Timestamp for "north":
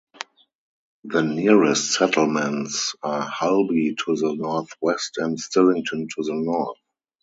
4.33-4.71, 6.33-6.79